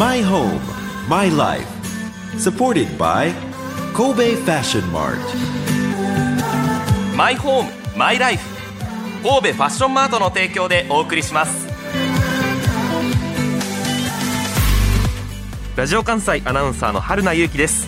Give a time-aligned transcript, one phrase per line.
[0.00, 0.58] My home,
[1.10, 1.68] my life.
[2.38, 3.34] Supported by
[3.92, 5.18] Kobe Fashion Mart.
[7.14, 8.42] マイホームマイライフ
[9.22, 11.68] 神戸ファッションマートの提供でお送りします
[15.76, 17.86] ラジオ関西アナウンサーの春名由紀です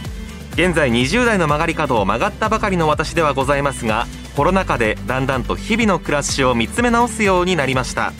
[0.52, 4.06] 現在20代の曲がり角を曲がったばかりの私ではございますが
[4.36, 8.12] コロナ禍でだんだんと日々の暮らしを見つめ直すようになりました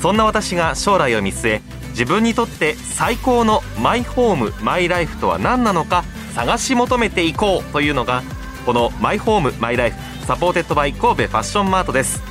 [0.00, 6.02] そんな私が将来を見据え自分にとって最高のマイホームマイライフとは何なのか
[6.34, 8.22] 探し求めていこうというのが
[8.64, 12.22] このマイホームマイライフ supported by 神戸ファッションマートです。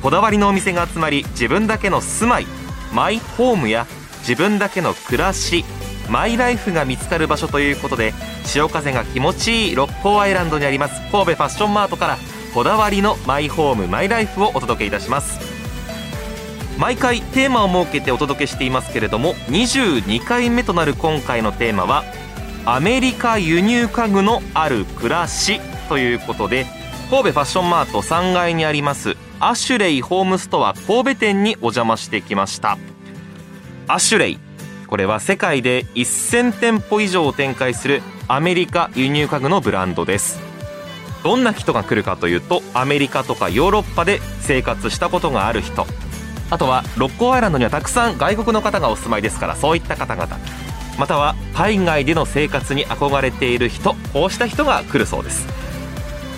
[0.00, 2.46] こだわりのお店が集まり自分だけの住まい
[2.94, 3.88] マイホームや
[4.20, 5.64] 自分だけの暮らし
[6.08, 12.18] マイライフが見つかる場所ということで潮風が気持ちいい六甲アイランドにあります神戸ファッションマートから
[12.54, 15.49] こだわりのマイホームマイライフをお届けいたします。
[16.80, 22.04] 毎回テーマを設けてお届けしていますけれども22回目となる今回のテーマは
[22.64, 26.64] アメリカ輸入家具のある暮らしということで
[27.10, 32.78] 神戸ファッションマート3階にありますアシュレイホームストア神戸店にお邪魔してきました。
[33.88, 34.38] アシュレイ
[34.86, 40.40] これは世界で1000店舗以上を展開するアメリカ輸入家具のブランドです。
[41.24, 45.86] どんな人が来るかというとアメリカとかヨーロッパで生活したことがある人。
[46.50, 50.38] あとは六甲アイランドにはたくさん外国の方がお住まいですからそういった方々。
[50.98, 55.46] または海外での生活に憧れている人こうした人が来るそうです。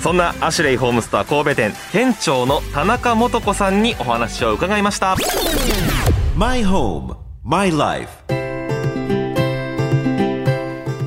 [0.00, 5.16] そんなアシュレイホームストア神戸店店長の田中素子さんにお話を伺いました。
[6.36, 8.08] My home, my life.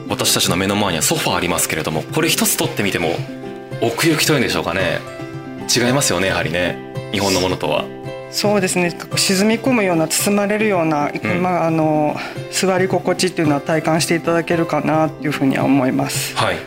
[0.09, 3.09] 私たちの目の前にはソファーありますけれどもこれ一つ取ってみても
[3.81, 4.99] 奥行きというんでしょうかね。
[5.73, 6.93] 違いますよねやはりね。
[7.11, 7.85] 日本のものとは
[8.35, 8.91] そうですね。
[9.15, 11.41] 沈み込むような包まれるような、ん。
[11.41, 12.17] まあ、あの
[12.51, 16.35] 座り心地っていうのは体感していただけるかなっていうふうには思います。
[16.35, 16.57] はい。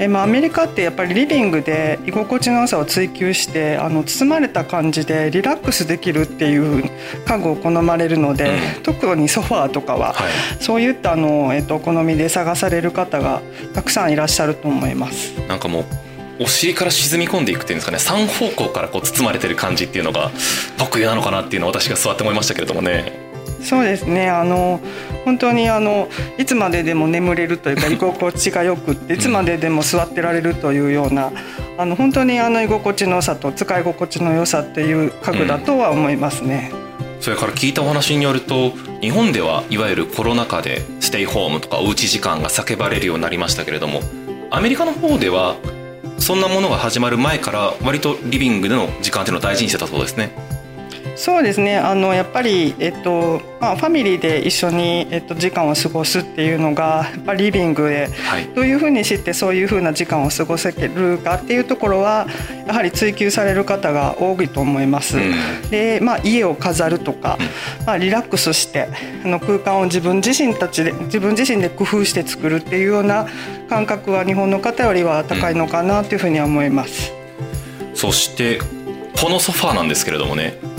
[0.00, 6.90] えまあ、アメリカってやっぱりリビングで居心地の良さを追求してあの包まれた感じでリラックスできるっていう
[7.26, 8.82] 家具を好まれるので、うん。
[8.82, 10.32] 特にソファーとかは、はい。
[10.60, 13.40] そういったあの、えっと、お好みで探される方が
[13.72, 15.30] たくさんいらっしゃると思います。
[15.46, 15.84] なんかもう
[16.42, 17.98] お尻から沈み込んでいくっていうんですかね。
[17.98, 20.30] 三方向からこう包まれてる感じっていうのが
[20.76, 23.12] 得意なのかなっていうのを私が座って思いましたけれどもね。
[23.62, 24.28] そうですね。
[24.28, 24.80] あの
[25.24, 26.08] 本当にあの
[26.38, 31.30] いつまででも眠れるというか 居心地がよくっていつまででも座ってられるというような
[31.78, 36.72] あの本当にあの居心地の良さと使い心地の良さっていう家具だとは思いますね。
[37.20, 44.00] それから聞いたお話によると日本ではいわゆるコロナ禍でステイホームとかおうち時間が叫ばれるようになりましたけれども
[44.50, 45.54] アメリカの方では
[46.22, 50.51] そんなものが始まる前から割とリビングでの時間っていうのを大事にしてたそうですね。
[51.14, 51.76] そうですね。
[51.76, 58.46] あのやっぱり、えっとまあ、ファミリーで一緒に、えっと、時間を過ごすっていうのがやっぱりリビングではい。
[58.54, 62.26] どういうふうにしてそういうふうな時間を過ごせるかっていうところは
[62.66, 65.18] やはり追求される方が多いと思います。
[65.18, 65.70] うん。
[65.70, 67.38] で、まあ、家を飾るとか、
[67.86, 68.88] まあ、リラックスして
[69.24, 73.26] あの空間を自分自身たちで自分自身で工夫して作るっていうような
[73.68, 77.12] 感覚は日本の方よりは高いのかなというふうには思います。
[77.94, 78.58] そして
[79.20, 80.71] このソファーなんですけれどもね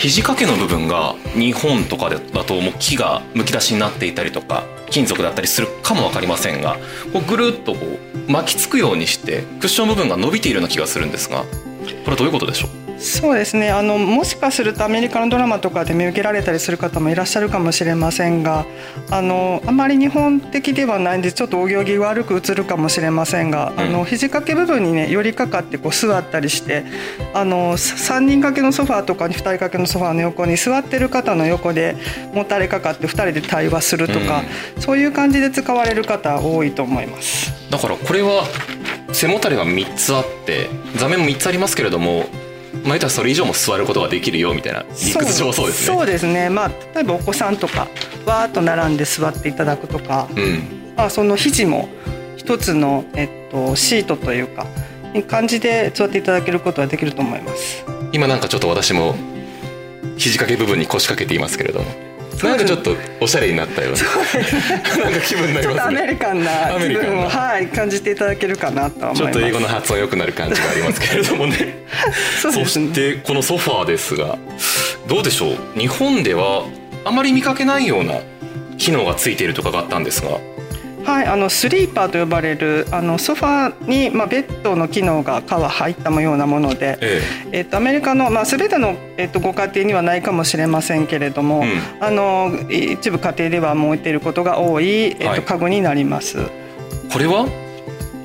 [0.00, 6.78] 肘掛けの部分が日本とかだともう木がむき出しになっていたりとか金属だったりするかも分かりませんが
[7.12, 11.46] こうぐるっとこう巻きつくようにしてクッション部分が伸びているような気がするんですがこ
[12.06, 12.89] れはどういうことでしょう？
[13.00, 13.70] そうですね。
[13.70, 18.66] あのもしかするとアメリカのドラマとかで見受けられたりする方もいらっしゃるかもしれませんが
[19.10, 23.80] あのあまり日本的ではないんでちょっとお行儀悪く映るかもしれませんが、うん。
[23.80, 26.84] あの肘掛け部分にね寄りかかってこう座ったりして
[27.32, 31.96] あの3人掛けのソファーとかに2人掛けのソファーの横に座ってる方の横で
[32.34, 34.42] もたれかかって2人で対話するとか、
[34.78, 37.50] そういう感じで使われる方多いと思います。
[37.70, 38.44] だからこれは
[39.12, 42.26] 背もたれが3つあって座面も3つありますけれども
[42.84, 45.96] まあたらそれ以上も座ることができるよみたいな理屈上はそうですね。
[45.96, 46.48] そうですね。
[46.48, 47.88] まあ例えばお子さんとか
[48.26, 50.80] わーっと並んで座っていただくとか、うん。
[50.96, 51.88] まあ、その肘も
[52.36, 54.66] 一つの、えっと、シートというか
[55.14, 57.84] いい感じで座っていただけることはできると思います。
[58.12, 59.14] 今なんかちょっと私も
[60.16, 61.86] 肘掛け部分に腰掛けていますけれども
[62.48, 63.92] なんかちょっとおしゃれになったよう
[64.98, 66.06] ななんか気分になりますね。
[66.06, 67.10] メリカンな気アメリカンな。
[67.10, 69.32] 分を、はい、感じていただけるかなとは思います。
[69.32, 71.84] ちょっと英語の発音良くなる感じがありますけれどもね。
[72.40, 74.38] そうそしてこのソファーですが
[75.08, 75.78] どうでしょう？
[75.78, 76.64] 日本では
[77.04, 78.20] あまり見かけないような
[78.78, 80.38] 機能がついているとかがあったんですが
[81.04, 87.60] はい、あのスリーパーと呼ばれるあのソファーに、まあ、ベッドの機能が皮入ったようなもので、ええ。
[87.62, 91.66] っとアメリカの、まあ、全ての、えっとご家庭にはないかもしれませんけれども、うん。
[92.00, 95.40] あの一部家庭ではもう置いていることが多い、えっはい。
[95.40, 96.38] と家具になります。
[97.12, 97.46] これは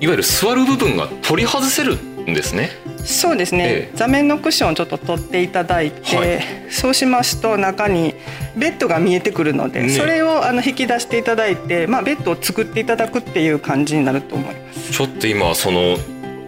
[0.02, 2.70] いわゆる座る部分が取り外せるんですね
[3.06, 3.96] そうですね、ええ。
[3.96, 6.42] 座面のクッションをちょっと取っていただいて、はい。
[6.70, 8.16] そうしますと中に
[8.58, 14.92] ベッドが見えてくるので、ねそれをあの引き出していただいて、まあ、ベッドを作っていただくっていう感じになると思います。
[14.92, 15.98] ちょっと今その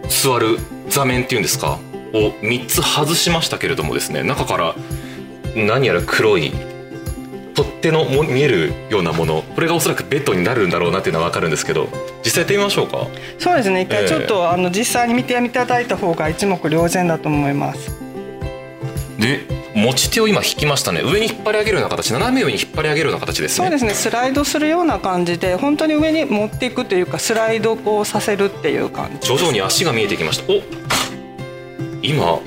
[0.08, 0.58] 座る
[0.88, 1.78] 座面っていうんですか？
[2.14, 4.74] を3つ外しましたけれどもですね中から
[5.54, 6.52] 何やら黒い
[7.90, 11.88] 手のも見えるようなものこれがおそらくベッドになるんだろうなっていうのは分かるんですけど
[12.24, 13.06] 実際やってみましょうか？
[13.38, 13.82] そうですね。
[13.82, 14.06] 一ええ。
[14.06, 17.90] 回ちょっと、あの実際に見ていただいた方が一目瞭然だと思います。
[19.18, 19.40] で
[19.74, 21.00] 持ち手を今引きましたね。
[21.02, 22.12] 上に引っ張り上げるような形。
[22.12, 23.66] 斜め上に引っ張り上げるような形ですね。
[23.66, 23.94] そうですね。
[23.94, 29.28] スライドするような感じで本当に上に持っていくというかスライドこうさせるっていう感じ。
[29.28, 30.52] 徐々に足が見えてきました。
[30.52, 30.60] お
[32.02, 32.40] 今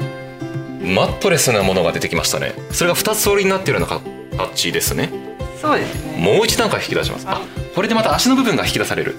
[0.81, 2.53] マットレスなものが出てきましたね。
[2.71, 4.01] それが2つ折りになっているような
[4.45, 5.30] 形ですね
[5.61, 6.17] そうですね。
[6.17, 7.25] もう一段階引き出します。
[7.27, 7.39] あ。
[7.75, 9.15] これでまた足の部分が引き出される。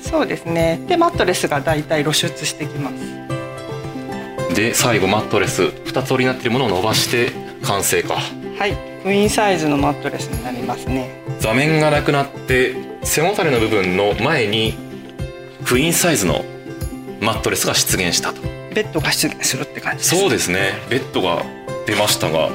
[0.00, 0.80] そうですね。
[0.88, 4.54] でマットレスがだいたい露出してきます。
[4.54, 7.32] で最後マットレス2つ折りになっているものを伸ばして
[7.62, 8.16] 完成か。
[8.58, 8.76] はい。
[9.02, 11.22] クイーンサイズのマットレスになりますね。
[11.38, 12.74] 座面がなくなって
[13.04, 14.74] 背もたれの部分の前に
[15.64, 16.44] クイーンサイズの
[17.20, 18.42] マットレスが出現したと。
[18.74, 20.16] ベッドが出現するって感じです。
[20.18, 20.72] そうですね。
[20.90, 21.44] ベッドが
[21.86, 22.50] 出ましたが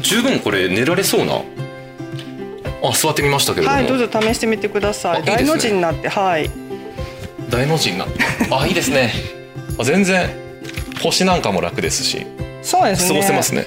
[0.00, 1.40] 十分これ寝られそうな
[2.82, 5.24] あ座ってみましたけれども、はいどうぞ試してみてください。
[5.24, 6.50] 大の字になってはい。
[7.50, 8.14] 大の字になって。
[8.50, 9.12] あいいですね。
[9.78, 10.28] あ全然
[11.02, 12.26] 腰なんかも楽ですし。
[12.26, 12.26] 過
[12.62, 13.20] そうですね。
[13.20, 13.66] ごせますね。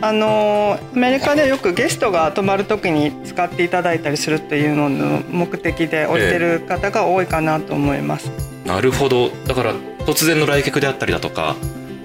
[0.00, 8.28] あのーアメリカではよくゲストが泊まる時に使っていただいたりするっていうのの目的で置いてる方が多いかなと思います、
[8.64, 9.30] なるほど。
[9.46, 11.54] だから突然の来客であったりだとか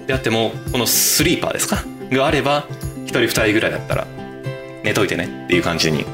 [0.06, 1.84] であってもこのスリーパーですか？
[2.10, 2.66] があれば
[3.04, 4.06] 1人2人ぐらいだったら
[4.84, 6.04] 寝といてねっていう感じに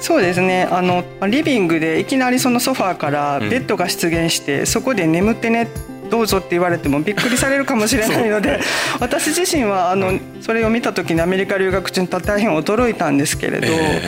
[0.00, 0.68] そうですね。
[0.70, 3.50] あのリビングでいきなりそのソファーからうん。
[3.50, 5.68] ベッドが出現して、そこで眠ってね
[6.08, 8.60] どうぞって言われてもびっくりされるかもしれないので
[9.00, 14.02] 私自身はあのそれを見た時にアメリカ留学中に大変驚いたんですけれど、え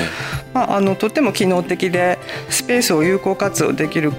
[0.55, 4.13] まあ、あのとても機能的でスペースを有効活用できる、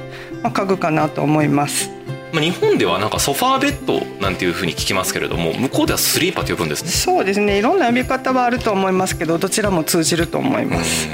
[0.44, 1.90] まあ、家具かなと思います。
[2.32, 6.90] まあ、日本ではなんかソファーベッドなんていうふうに聞きますけれども向こうではスリーパーと呼ぶんですね。
[6.90, 7.58] そうですね。
[7.58, 11.10] いろんな呼び方はあると思いますけどどちらも通じると思います。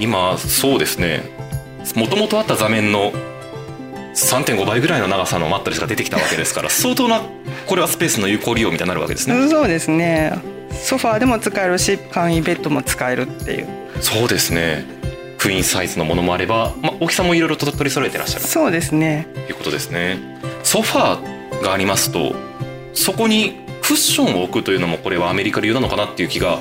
[0.00, 1.22] 今そうですね。
[1.94, 3.12] もともとあった座面の
[4.14, 7.22] 3.5倍ぐらいの長さのマットレスが出てきたわけですから 相当な
[7.66, 9.48] これはスペースの有効利用みたいになるわけですね。
[9.48, 10.32] そうですね。
[10.72, 13.66] ソファーでも使えるし簡易ベッドも使えるっていう。
[14.00, 14.84] そうですね。
[15.38, 18.44] クイーンサイズのものもあれば、まあ、大きさもいろいろと取り揃えてらっしゃる。
[18.44, 19.26] そうですね。
[19.34, 20.18] ということですね。
[20.62, 22.34] ソファーがありますと
[22.92, 26.58] そこにクッションを置くというのもこれはアメリカ流なのかなっていう気が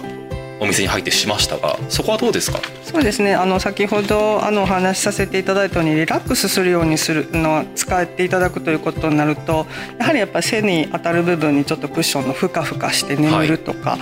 [0.61, 2.59] お店に入ってしましたがそこはどうですか？
[2.83, 3.33] そうですね。
[3.33, 9.67] あの先ほどあのお話しさせていただいたようにリラックスするようにするのは使っていただくということになると
[10.00, 13.97] やはりやっぱり背に当たる部分にちょっとクッションのふかふかして眠るとか、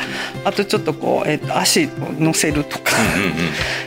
[0.46, 2.92] あとちょっとこう、えっと足を乗せるとか、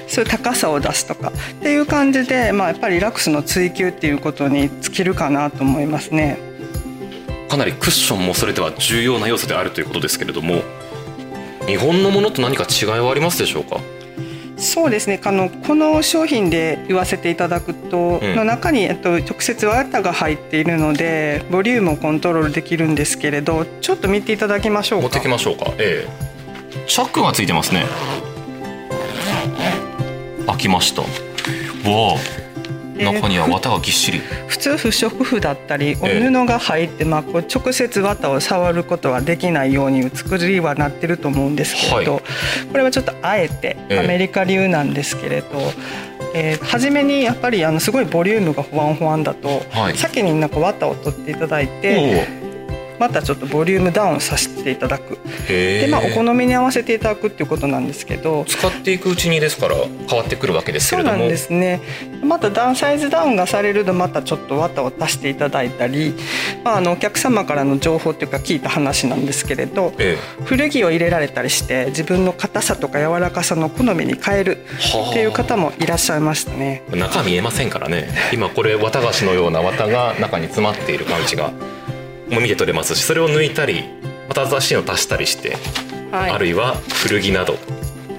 [0.06, 6.38] そういう高さを出すとかっていう感じで、まあ、やっぱりリラックスの追求っていうことに尽きるかなと思いますね。
[7.48, 10.62] かなりクッションもそれでは重要な要素であるということですけれども
[11.70, 13.80] 日本のものと何か違いはありますでしょうか？
[14.56, 15.20] そうですね。
[15.24, 18.36] あのこの商品で言わせていただくと、うん。
[18.36, 25.02] の中に、えっと、直接綿が入っているのでボリュームをコントロールできるんですけれどちょっと見ていただきましょうか。
[25.04, 25.72] 持ってきましょうか。
[25.78, 26.86] ええ。
[26.86, 27.86] チャックがついてますね。
[30.46, 31.02] 開きました。
[31.02, 31.12] わあ。
[31.88, 32.39] えー
[33.04, 34.20] 中には綿がぎっしり。
[34.46, 36.16] 普通不織布だったりおえ。
[36.16, 42.22] え布が入って、まあ、こう直接綿を触ることはできないように作りはなってると思うんですけれど、はい。
[42.70, 43.98] これはちょっとあえてええ。
[44.00, 45.48] アメリカ流なんですけれど、
[46.34, 49.96] えー初めにやっぱりあのすごいボリュームがほわんほわんだと、はい。
[49.96, 52.26] 先になんか綿を取っていただいて
[53.00, 55.18] またちょっとボリュームダウンさせていただく。
[55.48, 58.44] で、まあ、お好みに合わせていただくっていうことなんですけど。
[58.46, 59.76] 使っていくうちにですから
[60.06, 61.14] 変わってくるわけですけれども。
[61.14, 61.80] そうなんですね。
[62.22, 66.14] またダウンサイズダウンがされるとまたちょっと綿を足していただいたり、
[66.62, 69.94] まあ、あのお客様からの情報っていうか聞いた話なんですけれど。
[69.98, 75.10] え古着を入れられたりして自分の硬さとか柔らかさの好みに変えるはあ。
[75.10, 76.82] っていう方もいらっしゃいましたね。
[76.92, 78.10] え中見えませんからね。
[78.30, 81.50] 今これ綿菓子のような綿が中に詰まっている感じが
[82.30, 83.84] もう見て取れますしそれを抜いたり
[84.28, 85.56] また新しいのを足したりして、
[86.12, 86.30] はい。
[86.30, 87.56] あるいは古着など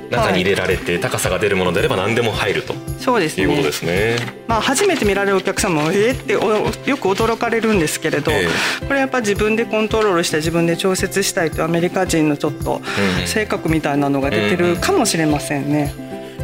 [0.09, 3.43] 中に入れられて高さが出るものであれば何でも入るとそうですね。
[3.43, 4.17] いうことですね。
[4.47, 6.21] まあ、初めて見られるお客様もえー？
[6.21, 8.45] っておよく驚かれるんですけれど、え
[8.85, 12.81] これやっぱ自分でコントロールして自分で調節したいというアメリカ人のちょっと
[13.21, 13.27] うん。
[13.27, 15.93] 性格みたいなのが出てるかもしれませんね。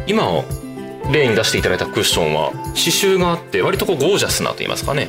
[0.06, 0.42] 今
[1.12, 5.08] 例に出していただいたクッションは刺繍があって割とこうゴージャスなと言いますかね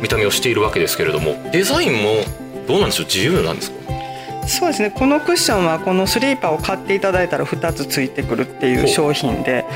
[0.00, 2.22] 見た目をしているわけですけれどもデザインも
[2.66, 3.06] どうなんでしょう？
[3.06, 3.78] 自由なんですか？
[4.46, 4.90] そうですね。
[4.90, 9.66] このクッションはこのスリーパーを買っていただいたら2つついてくるっていう商品で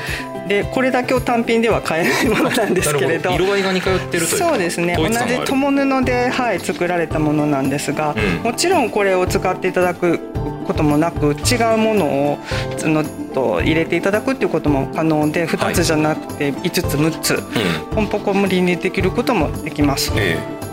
[0.47, 3.31] でこれだけを単品では買えないものなんですけれど。
[3.31, 4.95] 色合いが似通ってるというかそうですね。
[4.97, 5.15] 同じ
[5.45, 8.51] 友布で、はい、作られたものなんですが、うん。
[8.51, 10.19] もちろんこれを使っていただく
[10.63, 12.37] こともなく違うものを
[12.77, 20.11] そのと入れていただくっていうことも可能で2つじゃなくて5つ6つうんポンポコムリにできることもできます。
[20.15, 20.63] ええ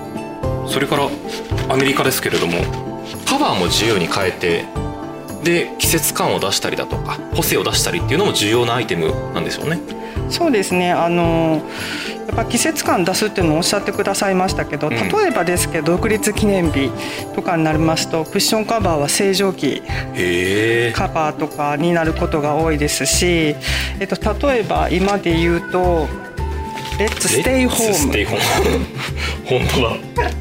[0.66, 1.08] それから
[1.68, 2.62] アメリカですけれども
[3.26, 4.64] カバーも自由に変えて
[5.42, 9.80] で季節感を出したりだとか個性を出したりっていうのも重要なアイテムなんですよね。
[10.30, 11.62] そうですねあの
[12.26, 16.90] やっぱ季節感出すっていうのをおっしゃってくださいましたけど、ん例えばですけど独立記念日
[17.34, 19.82] とかになりますとクッションカバーは正常期。
[20.94, 23.56] カバーとかになることが多いですし、
[23.98, 24.16] えっと、
[24.48, 26.08] 例えば今で言うと
[26.98, 28.86] 「レッツステイホームレッツステイホーム
[29.46, 29.60] 本
[30.14, 30.39] 当だ。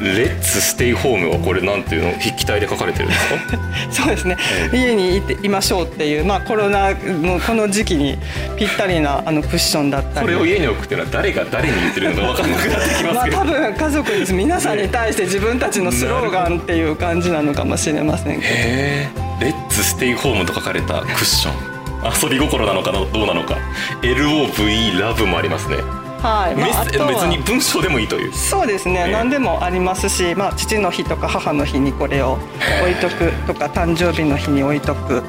[0.00, 2.10] レッツステイホームはこれなんていうの？
[2.18, 3.58] 筆記体で書かれてるんですか？」
[3.90, 4.36] そうですね
[4.72, 8.18] 家にいていましょうっていう、まあ、コロナのこの時期に
[8.58, 13.36] ぴったりなあのクッションだったりこれを家に置くっていうのは誰が誰に言ってるのか分かんなくなってきまますあけど。
[13.38, 19.08] 多分家族です皆さんに対して自分たちのスローガンっていう感じなのかもしれませんけどへえ。
[19.40, 21.70] レッツステイホームと書かれたクッション。
[22.02, 23.56] 遊び心なのかなどうなのか。
[24.02, 25.76] LOVE ラブもありますね。
[26.22, 27.10] はい、まメあ、あとは。
[27.10, 28.32] ッセ別に文章でもいいという。
[28.32, 29.12] そうですね、ええ。
[29.12, 32.38] 何でもありますし、まあ、父の日とか母の日にこれを
[32.82, 35.22] 置いとくとか誕生日の日に置いとく、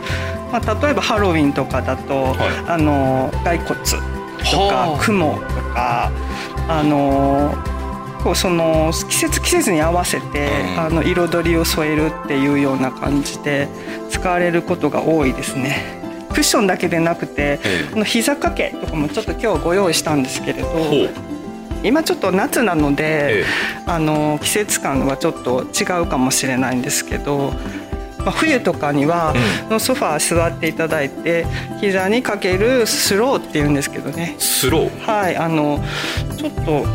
[0.51, 2.35] まあ、例えばハロウィンとかだと、
[2.67, 3.95] あの骸骨と
[4.57, 4.97] はあ。
[4.97, 5.41] か雲と
[5.73, 6.11] か
[6.67, 7.55] あの
[8.23, 10.79] こうその季節季節に合わせて、うん。
[10.79, 13.69] あの彩りを添えるっていうような感じで
[14.09, 16.00] 使われることが多いですね。
[16.31, 20.69] クッションだけでなくて、えあの膝掛けとかもちょっと今日ご用意したんですけれど。
[21.83, 23.45] 今ちょっと夏なので、え
[23.87, 27.53] あの季節感はちょっと違うかもしれないんですけど、
[28.19, 29.33] まあ、冬とかには、
[29.67, 31.47] のソファー座っていただいて
[31.79, 34.99] 膝にかけるスローっていうんですけどねスロー？
[35.07, 35.83] はいあの
[36.37, 36.85] ちょっと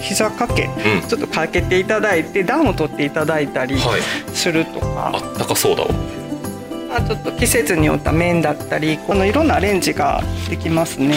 [0.00, 4.00] 膝掛け、うんちょっとかけていただいて暖を取っていただいたりはい。
[4.32, 5.88] するとか、あったかそうだわ。
[6.88, 11.14] まあ、ちょっと季節によった面だったりこのいろんなアレンジができますね。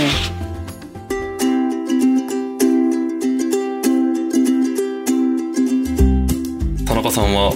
[6.86, 7.54] 田中さんは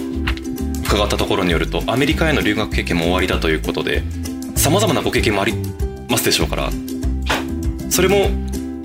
[0.86, 4.02] 伺ったところによるとアメリカへの留学経験も終わりだということで
[4.56, 5.52] さまざまなご経験もあり
[6.08, 6.70] ますでしょうから
[7.90, 8.30] それも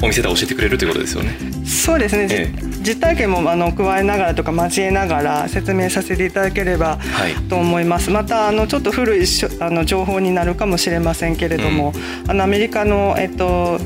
[0.01, 1.37] お店で教えてくれるということですよね。
[1.65, 7.33] そうですね、じえ実体験もあの加えながらとか交えながら説明させていただければはい。
[7.47, 8.09] と思います。
[8.09, 9.25] またあのちょっと古い
[9.59, 11.93] あの情報になるかもしれませんけれども、
[12.27, 13.79] あのアメリカの、えっと、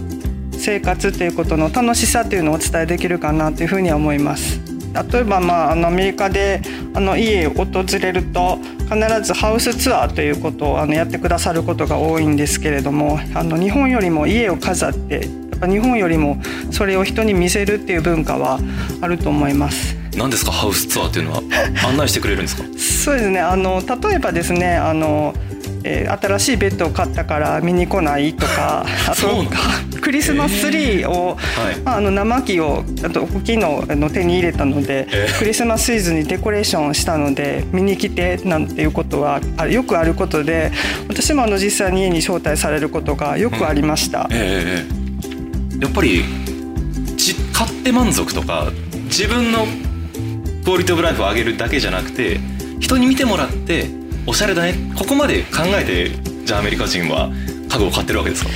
[0.53, 4.59] 生活ということの楽しさというのをお伝えできるかなというふうには思います。
[5.11, 6.61] 例えば、まあ、あのアメリカで
[6.93, 8.57] あの家を訪れると
[8.89, 15.27] 必ずハウスツアーということをあのやってくださることが多いんですけれどもあの日本よりも家を飾って
[15.65, 16.37] ぱ日本よりも
[16.71, 18.59] それを人に見せるっていう文化は
[19.01, 19.95] あると思います。
[20.17, 20.51] 何ですか？
[20.51, 21.41] ハウスツアーっていうのは？
[21.87, 22.63] 案内してくれるんですか？
[22.77, 23.39] そうですね。
[23.39, 25.33] あの例えばですねあの、
[25.83, 29.43] えー新しいベッドを買ったから見に来ないとか あと
[30.01, 31.79] クリスマスツリーを、はい。
[31.83, 35.37] まあ、あの生木をあと大きいのの手に入れたので、えー。
[35.37, 40.71] クリスマスシーズンにデコレーションをしたので見に来てなんていうことはあよくあることで
[41.07, 44.27] 私もあの実際に家に招待されることがよくありました。
[44.31, 45.04] ええええ
[45.81, 46.23] やっぱり
[47.15, 48.71] じ買って満足とか
[49.05, 49.65] 自分の
[50.63, 52.39] クオリティオブライフを上げるだけじゃなくて
[52.79, 53.87] 人に見てもらって
[54.25, 56.09] おしゃれだねここまで考えて
[56.45, 57.29] じゃあアメリカ人は
[57.69, 58.49] 家具を買ってるわけですか？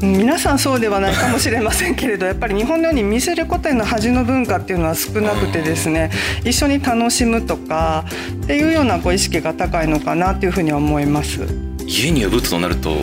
[0.00, 6.10] 皆さんそうではないかもしれませんけれどやっぱり日本のように見せることへの恥の文化っていうのは少なくてですね
[6.44, 8.04] 一緒に楽しむとか
[8.44, 11.40] っていうようなこう意識が高いのかなというふうには思います。
[11.84, 12.96] 家に呼ぶとなると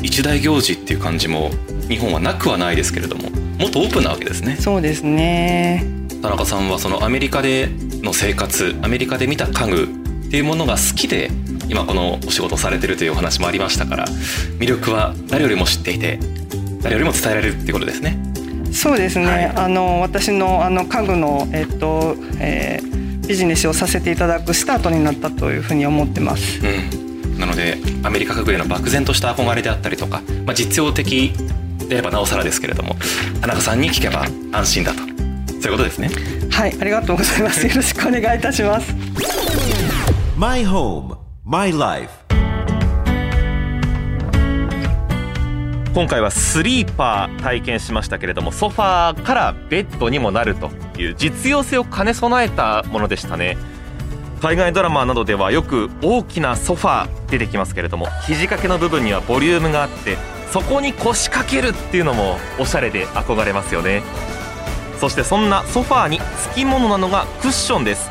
[0.00, 1.50] 一大行事っていう感じも
[1.92, 4.56] 日本はなくはないですけれどももっとオープンなわけですね。
[4.56, 5.84] そうですね。
[6.22, 7.68] 田中さんはそのアメリカで
[8.02, 9.82] の生活アメリカで見た家具
[10.26, 11.30] っていうものが好きで
[11.68, 14.06] 今このお仕事をされてるというお話もありましたから
[14.58, 16.18] 魅力は誰よりも知っていて
[16.80, 18.18] 誰よりも伝えられるっていうことですね。
[18.72, 19.44] そうですね、はい。
[19.44, 22.92] あの私のあの家具の、えっとえー
[23.26, 26.60] ビジネスをさせていただくスタートになったというふうに思ってます。
[26.60, 27.38] うん。
[27.38, 31.32] なのでアメリカ家具への漠然とした憧れであったりとか、まあ、実用的
[31.92, 32.96] であればなおさらですけれども
[33.40, 34.98] 田中さんに聞けば安心だと。
[34.98, 36.10] そういうことですね。
[36.50, 37.64] はいありがとうございます。
[37.68, 38.94] よろしくお願いいたします。
[40.36, 42.08] My home, my life.
[45.94, 53.58] 今回はスリーパー体験しましたけれどもソファーからベッドにもなるという実用性を兼ね備えたものでしたね。
[54.40, 60.16] 海外ドラマなどではよく大きなソファー出てきますけれども肘掛けの部分にはボリュームがあって
[60.52, 64.02] そこに腰掛けるっていうのもおしゃれで憧れますよね。
[65.00, 68.10] そしてそんなソファーに付き物なのがクッションです。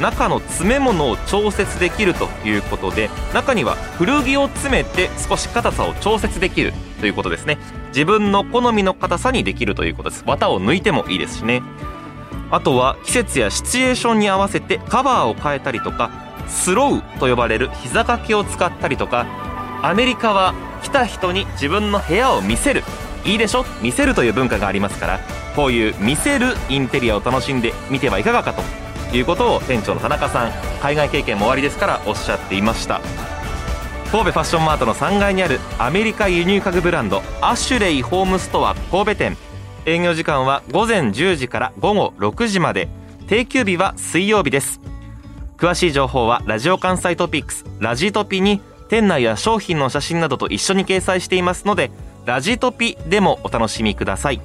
[0.00, 7.58] 中の詰め物を調節できるということで中には古着を詰めて少し硬さを調節できるということですね。
[7.88, 10.22] 自分の好みの硬さにできるということです。
[10.26, 11.60] 綿を抜いてもいいですしね。
[12.52, 16.10] あとは季節やシチュエーションに合わせてカバーを変えたりとか
[16.46, 19.26] スローと呼ばれる膝掛けを使ったりとか
[19.82, 22.82] アメリカは来た人に自分の部屋を見せる。
[23.24, 23.64] いいでしょ？
[23.82, 25.20] 見せるという文化がありますから。
[25.54, 33.00] こういう見せるインテリアを楽しんでみてはいかがかということを店長の田中さん海外経験もおありですからおっしゃっていました。
[34.12, 39.36] 神戸ファッションマートの3階にあるアメリカ輸入家具ブランドアシュレイホームストア神戸店。
[39.86, 42.88] 営業時間は午前10時から午後6時まで。
[43.26, 44.80] 定休日は水曜日です。
[45.56, 48.60] 詳しい情報はラジオ関西トピックスラジトピに
[48.90, 51.90] 店内や商品の写真などと一緒に掲載していますので
[52.26, 54.40] ラジトピでもお楽しみください。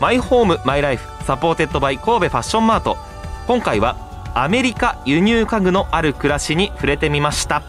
[0.00, 2.98] マイホームマイライフ supported by 神戸ファッションマート
[3.46, 7.62] 今回はアメリカ輸入家具のある暮らしに触れてみました。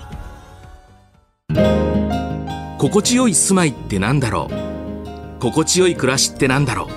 [2.80, 5.39] 心地よい住まいってなんだろう？
[5.39, 6.89] 心地よい暮らしってなんだろ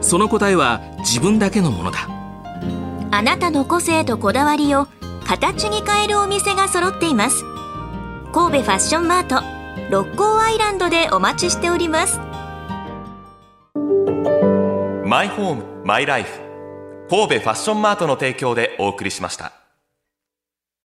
[0.00, 0.04] う？
[0.04, 2.08] その答えは自分だけのものだ。
[3.10, 4.86] あなたの個性とこだわりを
[5.26, 7.44] 形に変えるお店が揃っています
[8.34, 9.42] 神戸ファッションマート
[9.90, 12.18] 六甲アイランドでお待ちしております。
[15.04, 16.30] マイホームマイライフ。
[17.10, 19.61] 神戸ファッションマートの提供でお送りしました。